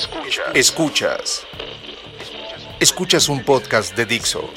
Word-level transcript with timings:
Escuchas. 0.00 0.46
Escuchas. 0.54 1.46
Escuchas 2.80 3.28
un 3.28 3.44
podcast 3.44 3.94
de 3.94 4.06
Dixo. 4.06 4.50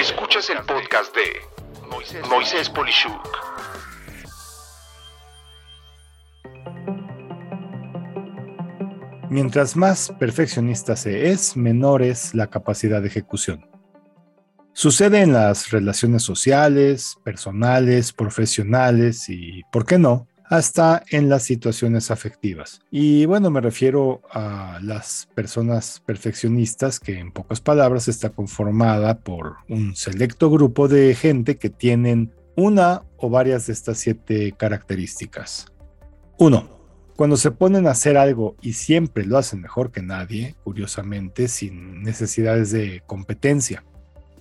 Escuchas 0.00 0.48
el 0.48 0.64
podcast 0.64 1.14
de 1.14 2.22
Moisés 2.30 2.70
Polishuk. 2.70 3.28
Mientras 9.28 9.76
más 9.76 10.10
perfeccionista 10.18 10.96
se 10.96 11.30
es, 11.30 11.54
menor 11.54 12.00
es 12.00 12.34
la 12.34 12.46
capacidad 12.46 13.02
de 13.02 13.08
ejecución. 13.08 13.68
Sucede 14.72 15.20
en 15.20 15.34
las 15.34 15.70
relaciones 15.70 16.22
sociales, 16.22 17.18
personales, 17.22 18.14
profesionales 18.14 19.28
y, 19.28 19.64
¿por 19.70 19.84
qué 19.84 19.98
no?, 19.98 20.28
hasta 20.46 21.02
en 21.10 21.28
las 21.28 21.42
situaciones 21.42 22.10
afectivas. 22.10 22.80
Y 22.90 23.26
bueno, 23.26 23.50
me 23.50 23.60
refiero 23.60 24.22
a 24.30 24.78
las 24.82 25.28
personas 25.34 26.02
perfeccionistas, 26.04 27.00
que 27.00 27.18
en 27.18 27.32
pocas 27.32 27.60
palabras 27.60 28.08
está 28.08 28.30
conformada 28.30 29.18
por 29.18 29.56
un 29.68 29.96
selecto 29.96 30.50
grupo 30.50 30.88
de 30.88 31.14
gente 31.14 31.56
que 31.56 31.70
tienen 31.70 32.32
una 32.56 33.02
o 33.16 33.30
varias 33.30 33.66
de 33.66 33.72
estas 33.72 33.98
siete 33.98 34.52
características. 34.52 35.66
1. 36.38 36.68
Cuando 37.16 37.36
se 37.36 37.50
ponen 37.50 37.86
a 37.86 37.92
hacer 37.92 38.16
algo 38.16 38.56
y 38.60 38.72
siempre 38.72 39.24
lo 39.24 39.38
hacen 39.38 39.60
mejor 39.60 39.92
que 39.92 40.02
nadie, 40.02 40.56
curiosamente, 40.64 41.48
sin 41.48 42.02
necesidades 42.02 42.72
de 42.72 43.02
competencia. 43.06 43.84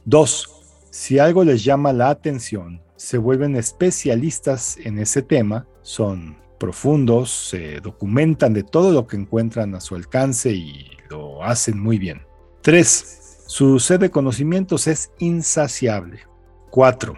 2. 0.05 0.49
Si 0.89 1.19
algo 1.19 1.43
les 1.43 1.63
llama 1.63 1.93
la 1.93 2.09
atención, 2.09 2.81
se 2.95 3.17
vuelven 3.17 3.55
especialistas 3.55 4.77
en 4.77 4.99
ese 4.99 5.21
tema, 5.21 5.67
son 5.81 6.37
profundos, 6.59 7.31
se 7.31 7.79
documentan 7.79 8.53
de 8.53 8.63
todo 8.63 8.91
lo 8.91 9.07
que 9.07 9.17
encuentran 9.17 9.73
a 9.73 9.81
su 9.81 9.95
alcance 9.95 10.51
y 10.51 10.91
lo 11.09 11.43
hacen 11.43 11.79
muy 11.79 11.97
bien. 11.97 12.21
3. 12.61 13.43
Su 13.47 13.79
sed 13.79 13.99
de 13.99 14.11
conocimientos 14.11 14.87
es 14.87 15.11
insaciable. 15.19 16.21
4. 16.69 17.15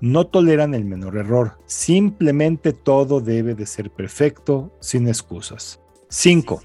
No 0.00 0.26
toleran 0.26 0.74
el 0.74 0.84
menor 0.84 1.16
error. 1.16 1.58
Simplemente 1.66 2.72
todo 2.72 3.20
debe 3.20 3.54
de 3.54 3.66
ser 3.66 3.90
perfecto, 3.90 4.72
sin 4.80 5.08
excusas. 5.08 5.80
5. 6.08 6.62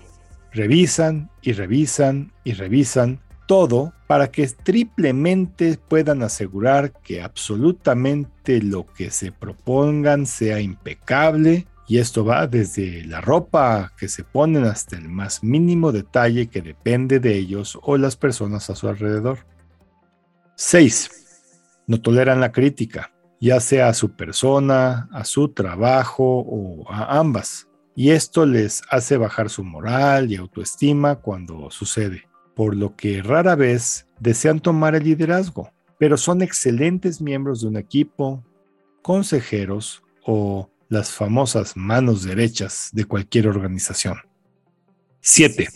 Revisan 0.54 1.30
y 1.42 1.52
revisan 1.54 2.34
y 2.44 2.54
revisan 2.54 3.22
todo 3.52 3.92
para 4.08 4.32
que 4.32 4.48
triplemente 4.48 5.78
puedan 5.90 6.24
asegurar 6.24 6.94
que 7.02 7.22
absolutamente 7.22 8.62
lo 8.62 8.86
que 8.86 9.12
se 9.12 9.34
propongan 9.34 10.26
sea 10.26 10.62
impecable 10.62 11.68
y 11.86 11.98
esto 11.98 12.24
va 12.24 12.48
desde 12.48 13.04
la 13.04 13.20
ropa 13.20 13.92
que 13.98 14.08
se 14.08 14.24
ponen 14.24 14.64
hasta 14.64 14.96
el 14.96 15.10
más 15.10 15.44
mínimo 15.44 15.92
detalle 15.92 16.48
que 16.48 16.62
depende 16.62 17.20
de 17.20 17.36
ellos 17.36 17.78
o 17.82 17.98
las 17.98 18.16
personas 18.16 18.70
a 18.70 18.76
su 18.76 18.88
alrededor. 18.88 19.40
6. 20.56 21.84
No 21.88 22.00
toleran 22.00 22.40
la 22.40 22.54
crítica, 22.54 23.12
ya 23.42 23.60
sea 23.60 23.90
a 23.90 23.94
su 23.94 24.16
persona, 24.16 25.10
a 25.12 25.26
su 25.26 25.50
trabajo 25.50 26.40
o 26.40 26.90
a 26.90 27.20
ambas. 27.20 27.68
Y 27.98 28.12
esto 28.12 28.46
les 28.46 28.82
hace 28.90 29.18
bajar 29.18 29.50
su 29.50 29.66
moral 29.66 30.32
y 30.32 30.38
autoestima 30.38 31.16
cuando 31.16 31.70
sucede 31.70 32.31
por 32.62 32.76
lo 32.76 32.96
que 32.96 33.24
rara 33.24 33.56
vez 33.56 34.06
desean 34.20 34.60
tomar 34.60 34.94
el 34.94 35.04
liderazgo, 35.04 35.72
pero 35.98 36.16
son 36.16 36.44
excelentes 36.44 37.20
miembros 37.20 37.62
de 37.62 37.70
un 37.70 37.76
equipo, 37.76 38.46
consejeros 39.02 40.04
o 40.28 40.70
las 40.88 41.10
famosas 41.10 41.76
manos 41.76 42.24
derechas 42.24 42.92
de 42.94 43.06
cualquier 43.06 43.48
organización. 43.48 44.18
7. 45.22 45.70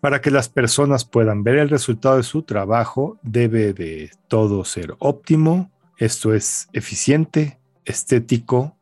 Para 0.00 0.20
que 0.20 0.30
las 0.30 0.48
personas 0.48 1.04
puedan 1.04 1.42
ver 1.42 1.56
el 1.56 1.70
resultado 1.70 2.18
de 2.18 2.22
su 2.22 2.44
trabajo, 2.44 3.18
debe 3.24 3.72
de 3.72 4.12
todo 4.28 4.64
ser 4.64 4.94
óptimo, 5.00 5.72
esto 5.98 6.34
es 6.34 6.68
eficiente, 6.72 7.58
estético 7.84 8.76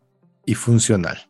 y 0.45 0.56
funcional. 0.56 1.27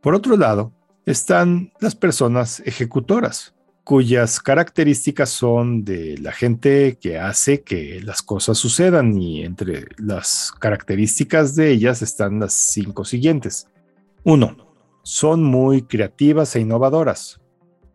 Por 0.00 0.14
otro 0.14 0.36
lado, 0.36 0.72
están 1.06 1.72
las 1.80 1.96
personas 1.96 2.60
ejecutoras, 2.64 3.53
cuyas 3.84 4.40
características 4.40 5.28
son 5.28 5.84
de 5.84 6.16
la 6.18 6.32
gente 6.32 6.98
que 6.98 7.18
hace 7.18 7.62
que 7.62 8.00
las 8.02 8.22
cosas 8.22 8.56
sucedan 8.56 9.20
y 9.20 9.44
entre 9.44 9.88
las 9.98 10.52
características 10.58 11.54
de 11.54 11.70
ellas 11.70 12.00
están 12.00 12.40
las 12.40 12.54
cinco 12.54 13.04
siguientes. 13.04 13.68
1. 14.24 14.56
Son 15.02 15.44
muy 15.44 15.82
creativas 15.82 16.56
e 16.56 16.60
innovadoras. 16.60 17.40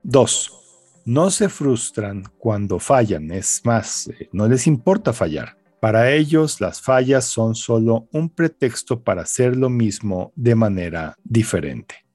2. 0.03 1.01
No 1.05 1.31
se 1.31 1.49
frustran 1.49 2.23
cuando 2.37 2.77
fallan, 2.77 3.31
es 3.31 3.61
más, 3.63 4.07
eh, 4.09 4.29
no 4.31 4.47
les 4.47 4.67
importa 4.67 5.11
fallar. 5.11 5.57
Para 5.81 6.11
ellos 6.11 6.61
las 6.61 6.81
fallas 6.81 7.25
son 7.25 7.55
solo 7.55 8.07
un 8.11 8.29
pretexto 8.29 9.01
para 9.01 9.23
hacer 9.23 9.55
lo 9.55 9.69
mismo 9.69 10.31
de 10.35 10.53
manera 10.53 11.17
diferente. 11.23 12.05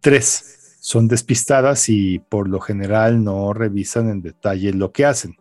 3 0.00 0.61
son 0.82 1.06
despistadas 1.06 1.88
y 1.88 2.18
por 2.18 2.48
lo 2.48 2.58
general 2.58 3.22
no 3.22 3.52
revisan 3.52 4.08
en 4.08 4.20
detalle 4.20 4.72
lo 4.72 4.90
que 4.90 5.04
hacen. 5.04 5.36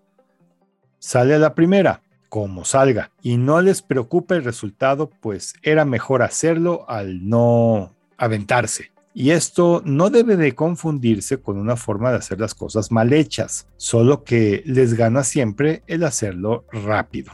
Sale 1.00 1.34
a 1.34 1.40
la 1.40 1.56
primera, 1.56 2.04
como 2.30 2.64
salga, 2.64 3.10
y 3.24 3.38
no 3.38 3.60
les 3.60 3.82
preocupa 3.82 4.36
el 4.36 4.44
resultado, 4.44 5.10
pues 5.10 5.56
era 5.64 5.84
mejor 5.84 6.22
hacerlo 6.22 6.88
al 6.88 7.28
no 7.28 7.92
aventarse. 8.18 8.92
Y 9.16 9.32
esto 9.32 9.82
no 9.84 10.12
debe 10.12 10.38
de 10.38 10.54
confundirse 10.54 11.42
con 11.42 11.58
una 11.58 11.76
forma 11.76 12.12
de 12.12 12.18
hacer 12.18 12.40
las 12.40 12.54
cosas 12.54 12.92
mal 12.92 13.12
hechas, 13.12 13.66
solo 13.78 14.24
que 14.24 14.62
les 14.68 14.94
gana 14.94 15.24
siempre 15.24 15.82
el 15.88 16.04
hacerlo 16.04 16.66
rápido. 16.72 17.32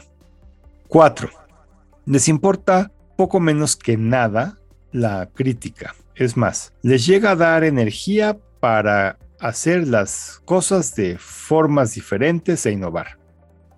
4. 0.88 1.28
Les 2.06 2.26
importa 2.26 2.90
poco 3.18 3.38
menos 3.38 3.76
que 3.76 3.98
nada 3.98 4.58
la 4.98 5.30
crítica. 5.32 5.94
Es 6.14 6.36
más, 6.36 6.72
les 6.82 7.06
llega 7.06 7.32
a 7.32 7.36
dar 7.36 7.64
energía 7.64 8.38
para 8.60 9.18
hacer 9.40 9.86
las 9.86 10.42
cosas 10.44 10.94
de 10.94 11.16
formas 11.18 11.94
diferentes 11.94 12.66
e 12.66 12.72
innovar. 12.72 13.18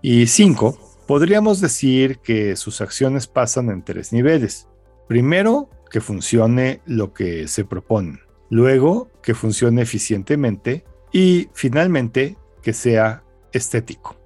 Y 0.03 0.27
cinco, 0.27 0.79
podríamos 1.07 1.61
decir 1.61 2.19
que 2.19 2.57
sus 2.57 2.81
acciones 2.81 3.27
pasan 3.27 3.69
en 3.69 3.85
tres 3.85 4.13
niveles. 4.13 4.69
Primero, 5.09 5.69
que 5.91 6.01
funcione 6.01 6.81
lo 6.87 7.13
que 7.13 7.49
se 7.49 7.65
propone. 7.65 8.21
Luego, 8.49 9.11
que 9.23 9.35
funcione 9.35 9.83
eficientemente. 9.83 10.85
Y 11.13 11.49
finalmente, 11.53 12.39
que 12.63 12.73
sea 12.73 13.25
estético. 13.53 14.17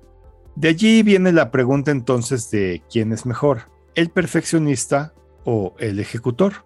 De 0.55 0.69
allí 0.69 1.03
viene 1.03 1.33
la 1.33 1.51
pregunta 1.51 1.91
entonces 1.91 2.51
de 2.51 2.83
quién 2.89 3.13
es 3.13 3.27
mejor, 3.27 3.63
el 3.95 4.11
perfeccionista 4.11 5.15
o 5.45 5.75
el 5.79 5.99
ejecutor. 5.99 6.65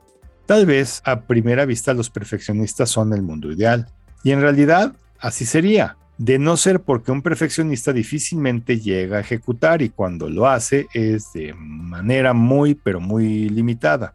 Tal 0.48 0.64
vez 0.64 1.02
a 1.04 1.20
primera 1.20 1.66
vista 1.66 1.92
los 1.92 2.08
perfeccionistas 2.08 2.88
son 2.88 3.12
el 3.12 3.20
mundo 3.20 3.52
ideal, 3.52 3.86
y 4.24 4.30
en 4.30 4.40
realidad 4.40 4.94
así 5.18 5.44
sería, 5.44 5.98
de 6.16 6.38
no 6.38 6.56
ser 6.56 6.80
porque 6.80 7.12
un 7.12 7.20
perfeccionista 7.20 7.92
difícilmente 7.92 8.80
llega 8.80 9.18
a 9.18 9.20
ejecutar 9.20 9.82
y 9.82 9.90
cuando 9.90 10.30
lo 10.30 10.48
hace 10.48 10.86
es 10.94 11.34
de 11.34 11.52
manera 11.52 12.32
muy 12.32 12.74
pero 12.74 12.98
muy 12.98 13.50
limitada. 13.50 14.14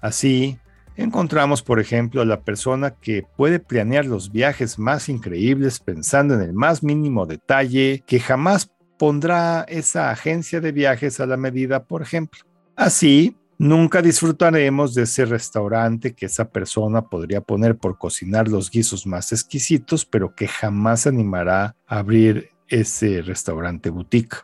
Así, 0.00 0.58
encontramos 0.96 1.62
por 1.62 1.78
ejemplo 1.78 2.20
a 2.20 2.24
la 2.26 2.40
persona 2.40 2.96
que 2.96 3.24
puede 3.36 3.60
planear 3.60 4.06
los 4.06 4.32
viajes 4.32 4.76
más 4.76 5.08
increíbles 5.08 5.78
pensando 5.78 6.34
en 6.34 6.40
el 6.40 6.52
más 6.52 6.82
mínimo 6.82 7.26
detalle, 7.26 8.02
que 8.08 8.18
jamás 8.18 8.72
pondrá 8.98 9.62
esa 9.68 10.10
agencia 10.10 10.60
de 10.60 10.72
viajes 10.72 11.20
a 11.20 11.26
la 11.26 11.36
medida, 11.36 11.84
por 11.84 12.02
ejemplo. 12.02 12.40
Así, 12.74 13.36
Nunca 13.62 14.00
disfrutaremos 14.00 14.94
de 14.94 15.02
ese 15.02 15.26
restaurante 15.26 16.14
que 16.14 16.24
esa 16.24 16.48
persona 16.48 17.02
podría 17.10 17.42
poner 17.42 17.76
por 17.76 17.98
cocinar 17.98 18.48
los 18.48 18.70
guisos 18.70 19.06
más 19.06 19.32
exquisitos, 19.32 20.06
pero 20.06 20.34
que 20.34 20.48
jamás 20.48 21.06
animará 21.06 21.76
a 21.86 21.98
abrir 21.98 22.48
ese 22.68 23.20
restaurante 23.20 23.90
boutique. 23.90 24.38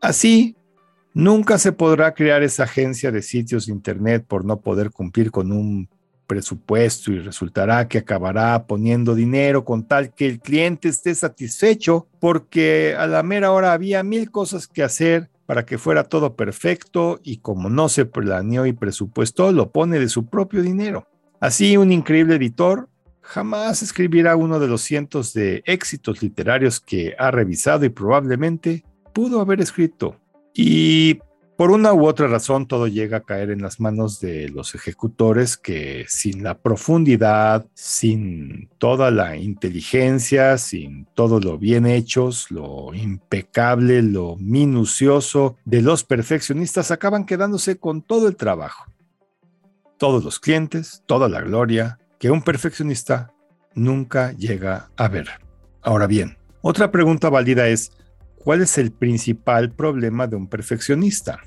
Así, 0.00 0.56
nunca 1.12 1.58
se 1.58 1.72
podrá 1.72 2.14
crear 2.14 2.42
esa 2.42 2.62
agencia 2.62 3.12
de 3.12 3.20
sitios 3.20 3.68
internet 3.68 4.24
por 4.26 4.46
no 4.46 4.62
poder 4.62 4.90
cumplir 4.90 5.30
con 5.30 5.52
un 5.52 5.90
presupuesto 6.26 7.12
y 7.12 7.18
resultará 7.18 7.86
que 7.86 7.98
acabará 7.98 8.66
poniendo 8.66 9.14
dinero 9.14 9.66
con 9.66 9.86
tal 9.86 10.14
que 10.14 10.26
el 10.26 10.40
cliente 10.40 10.88
esté 10.88 11.14
satisfecho 11.14 12.08
porque 12.18 12.96
a 12.98 13.06
la 13.06 13.22
mera 13.22 13.52
hora 13.52 13.74
había 13.74 14.02
mil 14.02 14.30
cosas 14.30 14.66
que 14.66 14.82
hacer 14.82 15.28
para 15.46 15.66
que 15.66 15.78
fuera 15.78 16.04
todo 16.04 16.36
perfecto 16.36 17.20
y 17.22 17.38
como 17.38 17.68
no 17.68 17.88
se 17.88 18.06
planeó 18.06 18.66
y 18.66 18.72
presupuestó, 18.72 19.52
lo 19.52 19.70
pone 19.70 19.98
de 19.98 20.08
su 20.08 20.26
propio 20.26 20.62
dinero. 20.62 21.06
Así, 21.40 21.76
un 21.76 21.92
increíble 21.92 22.36
editor 22.36 22.88
jamás 23.24 23.82
escribirá 23.82 24.36
uno 24.36 24.60
de 24.60 24.68
los 24.68 24.82
cientos 24.82 25.32
de 25.32 25.62
éxitos 25.66 26.22
literarios 26.22 26.78
que 26.78 27.14
ha 27.18 27.30
revisado 27.30 27.84
y 27.84 27.88
probablemente 27.88 28.84
pudo 29.12 29.40
haber 29.40 29.60
escrito. 29.60 30.20
Y 30.54 31.18
Por 31.56 31.70
una 31.70 31.92
u 31.92 32.06
otra 32.06 32.26
razón, 32.26 32.66
todo 32.66 32.88
llega 32.88 33.18
a 33.18 33.22
caer 33.22 33.50
en 33.50 33.62
las 33.62 33.78
manos 33.78 34.18
de 34.18 34.48
los 34.48 34.74
ejecutores 34.74 35.56
que 35.56 36.04
sin 36.08 36.42
la 36.42 36.58
profundidad, 36.58 37.64
sin 37.74 38.68
toda 38.78 39.12
la 39.12 39.36
inteligencia, 39.36 40.58
sin 40.58 41.06
todo 41.14 41.38
lo 41.38 41.56
bien 41.56 41.86
hechos, 41.86 42.50
lo 42.50 42.92
impecable, 42.92 44.02
lo 44.02 44.34
minucioso 44.36 45.56
de 45.64 45.80
los 45.80 46.02
perfeccionistas, 46.02 46.90
acaban 46.90 47.24
quedándose 47.24 47.78
con 47.78 48.02
todo 48.02 48.26
el 48.26 48.34
trabajo. 48.34 48.86
Todos 49.96 50.24
los 50.24 50.40
clientes, 50.40 51.04
toda 51.06 51.28
la 51.28 51.40
gloria 51.40 52.00
que 52.18 52.32
un 52.32 52.42
perfeccionista 52.42 53.32
nunca 53.74 54.32
llega 54.32 54.90
a 54.96 55.06
ver. 55.06 55.28
Ahora 55.82 56.08
bien, 56.08 56.36
otra 56.62 56.90
pregunta 56.90 57.30
válida 57.30 57.68
es, 57.68 57.92
¿Cuál 58.44 58.60
es 58.60 58.76
el 58.76 58.92
principal 58.92 59.72
problema 59.72 60.26
de 60.26 60.36
un 60.36 60.46
perfeccionista? 60.46 61.40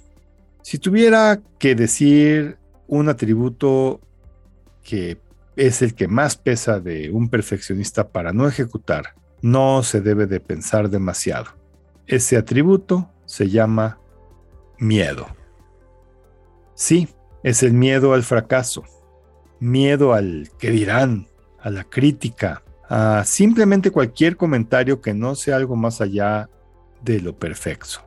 Si 0.63 0.79
tuviera 0.79 1.39
que 1.59 1.75
decir 1.75 2.57
un 2.87 3.07
atributo 3.07 4.01
que 4.83 5.21
es 5.55 5.83
el 5.83 5.93
que 5.93 6.07
más 6.07 6.35
pesa 6.35 6.79
de 6.79 7.11
un 7.11 7.29
perfeccionista 7.29 8.07
para 8.07 8.33
no 8.33 8.47
ejecutar, 8.47 9.13
no 9.43 9.83
se 9.83 10.01
debe 10.01 10.25
de 10.25 10.39
pensar 10.39 10.89
demasiado. 10.89 11.45
Ese 12.07 12.35
atributo 12.35 13.09
se 13.25 13.47
llama 13.47 13.99
miedo. 14.79 15.27
Sí, 16.73 17.09
es 17.43 17.61
el 17.61 17.73
miedo 17.73 18.13
al 18.13 18.23
fracaso, 18.23 18.83
miedo 19.59 20.13
al 20.13 20.49
que 20.57 20.71
dirán, 20.71 21.27
a 21.59 21.69
la 21.69 21.83
crítica, 21.83 22.63
a 22.89 23.23
simplemente 23.23 23.91
cualquier 23.91 24.35
comentario 24.35 24.99
que 24.99 25.13
no 25.13 25.35
sea 25.35 25.57
algo 25.57 25.75
más 25.75 26.01
allá 26.01 26.49
de 27.01 27.19
lo 27.21 27.37
perfecto. 27.37 28.01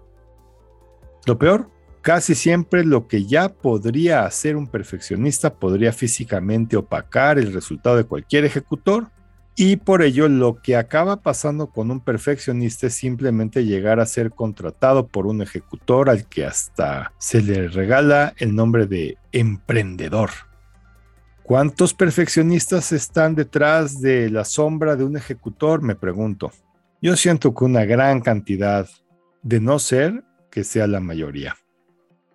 Lo 1.27 1.39
peor, 1.39 1.71
casi 2.01 2.35
siempre 2.35 2.85
lo 2.85 3.07
que 3.07 3.25
ya 3.27 3.51
podría 3.51 4.25
hacer 4.25 4.57
un 4.57 4.67
perfeccionista 4.67 5.55
podría 5.55 5.93
físicamente 5.93 6.77
opacar 6.77 7.39
el 7.39 7.53
resultado 7.53 7.97
de 7.97 8.05
cualquier 8.05 8.45
ejecutor 8.45 9.09
y 9.57 9.77
por 9.77 10.03
ello 10.03 10.29
lo 10.29 10.63
que 10.63 10.77
acaba 10.77 11.17
pasando 11.17 11.67
con 11.67 11.91
un 11.91 12.01
perfeccionista 12.01 12.87
es 12.87 12.95
simplemente 12.95 13.65
llegar 13.65 14.01
a 14.01 14.07
ser 14.07 14.31
contratado 14.31 15.07
por 15.07 15.27
un 15.27 15.43
ejecutor 15.43 16.09
al 16.09 16.27
que 16.27 16.47
hasta 16.47 17.13
se 17.19 17.43
le 17.43 17.69
regala 17.69 18.33
el 18.39 18.55
nombre 18.55 18.87
de 18.87 19.19
emprendedor. 19.33 20.31
¿Cuántos 21.43 21.93
perfeccionistas 21.95 22.93
están 22.93 23.35
detrás 23.35 24.01
de 24.01 24.31
la 24.31 24.45
sombra 24.45 24.97
de 24.97 25.05
un 25.05 25.17
ejecutor? 25.17 25.83
Me 25.83 25.97
pregunto. 25.97 26.53
Yo 27.03 27.17
siento 27.17 27.55
que 27.55 27.65
una 27.65 27.85
gran 27.85 28.21
cantidad, 28.21 28.89
de 29.43 29.61
no 29.61 29.79
ser 29.79 30.23
que 30.51 30.65
sea 30.65 30.87
la 30.87 31.01
mayoría. 31.01 31.57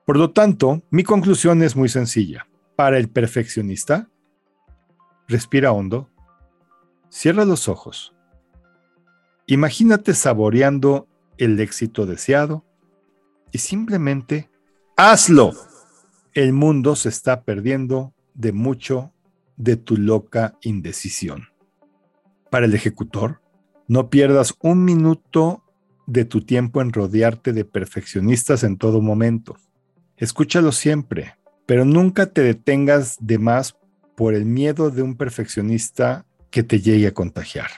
Por 0.06 0.17
lo 0.17 0.31
tanto, 0.31 0.83
mi 0.89 1.03
conclusión 1.03 1.62
es 1.62 1.75
muy 1.75 1.89
sencilla. 1.89 2.47
Para 2.75 2.97
el 2.97 3.09
perfeccionista, 3.09 4.09
respira 5.27 5.71
hondo, 5.71 6.09
cierra 7.09 7.45
los 7.45 7.69
ojos, 7.69 8.13
imagínate 9.47 10.13
saboreando 10.13 11.07
el 11.38 11.59
éxito 11.59 12.06
deseado 12.06 12.65
y 13.51 13.59
simplemente 13.59 14.50
hazlo. 14.97 15.53
El 16.33 16.53
mundo 16.53 16.95
se 16.95 17.09
está 17.09 17.44
perdiendo 17.44 18.13
de 18.33 18.51
mucho 18.51 19.13
de 19.56 19.77
tu 19.77 19.95
loca 19.95 20.57
indecisión. 20.61 21.47
Para 22.50 22.65
el 22.65 22.73
ejecutor, 22.73 23.41
no 23.87 24.09
pierdas 24.09 24.53
un 24.61 24.83
minuto 24.83 25.63
de 26.07 26.25
tu 26.25 26.41
tiempo 26.41 26.81
en 26.81 26.93
rodearte 26.93 27.53
de 27.53 27.65
perfeccionistas 27.65 28.63
en 28.63 28.77
todo 28.77 29.01
momento. 29.01 29.57
Escúchalo 30.17 30.71
siempre, 30.71 31.35
pero 31.65 31.85
nunca 31.85 32.27
te 32.27 32.41
detengas 32.41 33.17
de 33.19 33.37
más 33.37 33.75
por 34.15 34.33
el 34.33 34.45
miedo 34.45 34.91
de 34.91 35.01
un 35.01 35.15
perfeccionista 35.15 36.25
que 36.51 36.63
te 36.63 36.79
llegue 36.79 37.07
a 37.07 37.13
contagiar. 37.13 37.69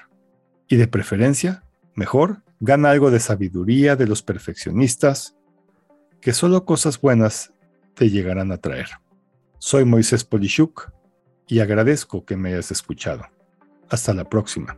Y 0.67 0.75
de 0.75 0.87
preferencia, 0.87 1.63
mejor, 1.95 2.43
gana 2.59 2.91
algo 2.91 3.11
de 3.11 3.19
sabiduría 3.19 3.95
de 3.95 4.07
los 4.07 4.21
perfeccionistas, 4.21 5.35
que 6.21 6.33
solo 6.33 6.65
cosas 6.65 6.99
buenas 6.99 7.53
te 7.95 8.09
llegarán 8.09 8.51
a 8.51 8.57
traer. 8.57 8.89
Soy 9.57 9.85
Moisés 9.85 10.23
Polishuk 10.23 10.91
y 11.47 11.59
agradezco 11.59 12.25
que 12.25 12.37
me 12.37 12.49
hayas 12.49 12.71
escuchado. 12.71 13.23
Hasta 13.89 14.13
la 14.13 14.25
próxima. 14.25 14.77